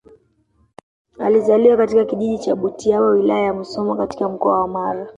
Alizaliwa 1.19 1.77
katika 1.77 2.05
kijiji 2.05 2.37
cha 2.39 2.55
Butiama 2.55 3.07
Wilaya 3.09 3.41
ya 3.45 3.53
Musoma 3.53 3.97
katika 3.97 4.29
Mkoa 4.29 4.61
wa 4.61 4.67
Mara 4.67 5.07